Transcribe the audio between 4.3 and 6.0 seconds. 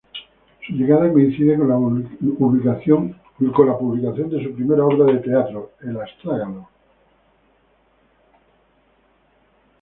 su primera obra de teatro, ‘el